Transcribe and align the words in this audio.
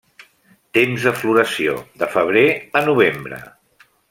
Temps 0.77 1.03
de 1.09 1.13
floració: 1.19 1.75
de 2.05 2.09
febrer 2.17 2.45
a 2.81 2.87
novembre. 2.91 3.43